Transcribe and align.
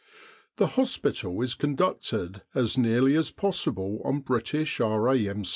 The 0.55 0.65
hospital 0.81 1.43
is 1.43 1.53
conducted 1.53 2.41
as 2.55 2.75
nearly 2.75 3.13
as 3.15 3.29
possible 3.29 4.01
on 4.03 4.21
British 4.21 4.79
R.A.M. 4.81 5.43